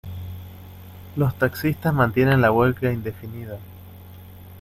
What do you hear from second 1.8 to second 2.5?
mantienen